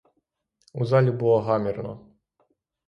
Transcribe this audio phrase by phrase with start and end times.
[0.73, 2.07] У залі було гамірно.